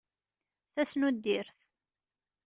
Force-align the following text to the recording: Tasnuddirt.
Tasnuddirt. 0.73 1.59